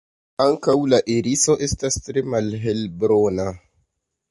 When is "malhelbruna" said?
2.37-3.49